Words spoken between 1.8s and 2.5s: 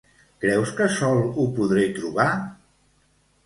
trobar?